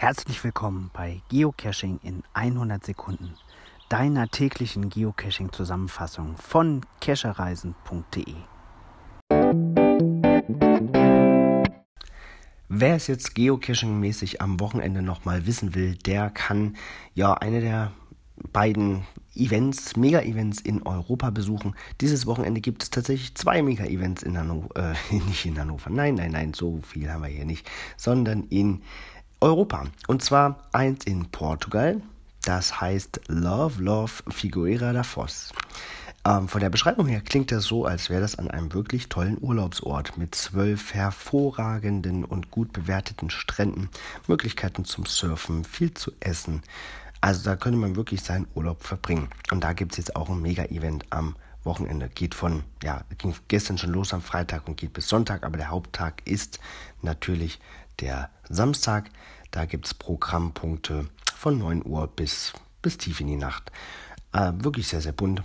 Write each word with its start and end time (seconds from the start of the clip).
Herzlich 0.00 0.44
willkommen 0.44 0.92
bei 0.92 1.22
Geocaching 1.28 1.98
in 2.04 2.22
100 2.32 2.86
Sekunden, 2.86 3.34
deiner 3.88 4.28
täglichen 4.28 4.90
Geocaching-Zusammenfassung 4.90 6.36
von 6.36 6.82
cachereisen.de. 7.00 8.34
Wer 12.68 12.94
es 12.94 13.08
jetzt 13.08 13.34
geocaching-mäßig 13.34 14.40
am 14.40 14.60
Wochenende 14.60 15.02
nochmal 15.02 15.46
wissen 15.46 15.74
will, 15.74 15.96
der 15.96 16.30
kann 16.30 16.76
ja 17.14 17.34
eine 17.34 17.60
der 17.60 17.90
beiden 18.52 19.04
Events, 19.34 19.96
Mega-Events 19.96 20.60
in 20.60 20.82
Europa 20.84 21.30
besuchen. 21.30 21.74
Dieses 22.00 22.24
Wochenende 22.26 22.60
gibt 22.60 22.84
es 22.84 22.90
tatsächlich 22.90 23.34
zwei 23.34 23.62
Mega-Events 23.62 24.22
in 24.22 24.38
Hannover, 24.38 24.94
äh, 25.10 25.14
nicht 25.26 25.44
in 25.44 25.58
Hannover, 25.58 25.90
nein, 25.90 26.14
nein, 26.14 26.30
nein, 26.30 26.54
so 26.54 26.78
viel 26.82 27.10
haben 27.10 27.22
wir 27.22 27.30
hier 27.30 27.44
nicht, 27.44 27.68
sondern 27.96 28.44
in 28.44 28.82
Europa. 29.40 29.84
Und 30.06 30.22
zwar 30.22 30.64
eins 30.72 31.04
in 31.04 31.26
Portugal, 31.30 32.00
das 32.44 32.80
heißt 32.80 33.20
Love, 33.28 33.82
Love 33.82 34.12
Figueira 34.30 34.92
da 34.92 35.02
Foz. 35.02 35.52
Ähm, 36.24 36.48
von 36.48 36.60
der 36.60 36.70
Beschreibung 36.70 37.06
her 37.06 37.20
klingt 37.20 37.52
das 37.52 37.64
so, 37.64 37.84
als 37.84 38.10
wäre 38.10 38.20
das 38.20 38.38
an 38.38 38.50
einem 38.50 38.74
wirklich 38.74 39.08
tollen 39.08 39.38
Urlaubsort 39.40 40.18
mit 40.18 40.34
zwölf 40.34 40.92
hervorragenden 40.92 42.24
und 42.24 42.50
gut 42.50 42.72
bewerteten 42.72 43.30
Stränden, 43.30 43.88
Möglichkeiten 44.26 44.84
zum 44.84 45.06
Surfen, 45.06 45.64
viel 45.64 45.94
zu 45.94 46.12
essen. 46.20 46.62
Also 47.20 47.44
da 47.44 47.56
könnte 47.56 47.78
man 47.78 47.96
wirklich 47.96 48.22
seinen 48.22 48.46
Urlaub 48.54 48.82
verbringen. 48.82 49.28
Und 49.50 49.64
da 49.64 49.72
gibt 49.72 49.92
es 49.92 49.98
jetzt 49.98 50.16
auch 50.16 50.28
ein 50.28 50.42
Mega-Event 50.42 51.06
am 51.10 51.36
Wochenende. 51.64 52.08
Geht 52.08 52.34
von, 52.34 52.62
ja, 52.82 53.04
ging 53.18 53.34
gestern 53.48 53.78
schon 53.78 53.92
los 53.92 54.12
am 54.12 54.22
Freitag 54.22 54.68
und 54.68 54.76
geht 54.76 54.92
bis 54.92 55.08
Sonntag, 55.08 55.44
aber 55.44 55.56
der 55.56 55.70
Haupttag 55.70 56.22
ist 56.24 56.60
natürlich 57.02 57.60
der 58.00 58.30
Samstag. 58.48 59.10
Da 59.50 59.64
gibt 59.64 59.86
es 59.86 59.94
Programmpunkte 59.94 61.08
von 61.34 61.58
9 61.58 61.84
Uhr 61.84 62.06
bis, 62.08 62.52
bis 62.82 62.98
tief 62.98 63.20
in 63.20 63.28
die 63.28 63.36
Nacht. 63.36 63.72
Äh, 64.32 64.52
wirklich 64.56 64.88
sehr, 64.88 65.00
sehr 65.00 65.12
bunt. 65.12 65.42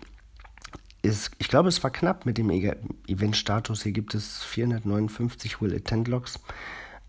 Ist, 1.02 1.32
ich 1.38 1.50
glaube, 1.50 1.70
es 1.70 1.84
war 1.84 1.92
knapp 1.92 2.26
mit 2.26 2.38
dem 2.38 2.50
Event-Status. 2.50 3.84
Hier 3.84 3.92
gibt 3.92 4.16
es 4.16 4.44
459 4.44 5.62
Will 5.62 5.76
Attend 5.76 6.08
Logs. 6.08 6.40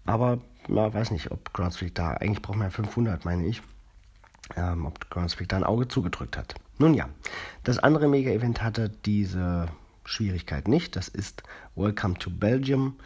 Aber 0.05 0.41
man 0.69 0.93
weiß 0.93 1.11
nicht, 1.11 1.31
ob 1.31 1.53
Groundspeak 1.53 1.95
da, 1.95 2.11
eigentlich 2.13 2.43
braucht 2.43 2.59
man 2.59 2.67
ja 2.67 2.71
500, 2.71 3.25
meine 3.25 3.47
ich. 3.47 3.63
Ähm, 4.57 4.87
ob 4.87 5.09
Groundspeak 5.11 5.49
da 5.49 5.57
ein 5.57 5.65
Auge 5.65 5.89
zugedrückt 5.89 6.37
hat. 6.37 6.55
Nun 6.79 6.95
ja, 6.95 7.09
das 7.63 7.79
andere 7.79 8.09
Mega-Event 8.09 8.63
hatte 8.63 8.89
diese 8.89 9.69
Schwierigkeit 10.05 10.69
nicht. 10.69 10.97
Das 10.97 11.09
ist 11.09 11.43
Welcome 11.77 12.15
to 12.19 12.31
Belgium. 12.31 12.97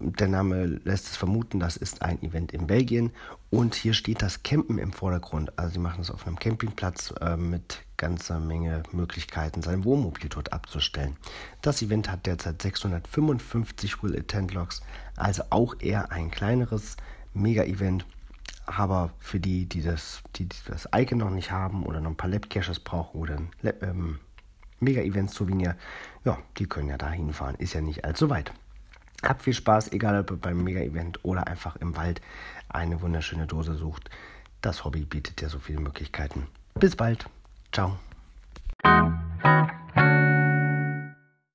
Der 0.00 0.28
Name 0.28 0.66
lässt 0.84 1.06
es 1.06 1.16
vermuten, 1.16 1.58
das 1.58 1.76
ist 1.76 2.02
ein 2.02 2.22
Event 2.22 2.52
in 2.52 2.68
Belgien 2.68 3.10
und 3.50 3.74
hier 3.74 3.94
steht 3.94 4.22
das 4.22 4.44
Campen 4.44 4.78
im 4.78 4.92
Vordergrund. 4.92 5.58
Also 5.58 5.72
sie 5.72 5.78
machen 5.80 6.02
es 6.02 6.10
auf 6.10 6.24
einem 6.24 6.38
Campingplatz 6.38 7.12
äh, 7.20 7.36
mit 7.36 7.80
ganzer 7.96 8.38
Menge 8.38 8.84
Möglichkeiten, 8.92 9.60
sein 9.60 9.84
Wohnmobil 9.84 10.28
dort 10.28 10.52
abzustellen. 10.52 11.16
Das 11.62 11.82
Event 11.82 12.10
hat 12.12 12.26
derzeit 12.26 12.62
655 12.62 14.00
Will 14.04 14.16
Attend 14.16 14.54
Logs, 14.54 14.82
also 15.16 15.42
auch 15.50 15.74
eher 15.80 16.12
ein 16.12 16.30
kleineres 16.30 16.96
Mega-Event. 17.34 18.06
Aber 18.66 19.10
für 19.18 19.40
die, 19.40 19.66
die 19.66 19.82
das, 19.82 20.22
die, 20.36 20.46
die 20.46 20.56
das 20.68 20.88
Icon 20.94 21.18
noch 21.18 21.30
nicht 21.30 21.50
haben 21.50 21.82
oder 21.82 22.00
noch 22.00 22.10
ein 22.10 22.16
paar 22.16 22.30
Lab-Caches 22.30 22.80
brauchen 22.80 23.18
oder 23.18 23.36
ein 23.36 23.50
ähm, 23.80 24.18
Mega-Event-Souvenir, 24.78 25.74
ja, 26.24 26.38
die 26.56 26.66
können 26.66 26.88
ja 26.88 26.98
da 26.98 27.10
hinfahren. 27.10 27.56
Ist 27.56 27.72
ja 27.72 27.80
nicht 27.80 28.04
allzu 28.04 28.30
weit. 28.30 28.52
Habt 29.22 29.42
viel 29.42 29.54
Spaß, 29.54 29.92
egal 29.92 30.20
ob 30.20 30.30
ihr 30.30 30.36
beim 30.36 30.62
Mega-Event 30.62 31.24
oder 31.24 31.46
einfach 31.46 31.76
im 31.76 31.96
Wald 31.96 32.20
eine 32.68 33.00
wunderschöne 33.00 33.46
Dose 33.46 33.74
sucht. 33.74 34.10
Das 34.60 34.84
Hobby 34.84 35.04
bietet 35.04 35.40
ja 35.40 35.48
so 35.48 35.58
viele 35.58 35.80
Möglichkeiten. 35.80 36.46
Bis 36.74 36.94
bald. 36.94 37.26
Ciao. 37.72 37.98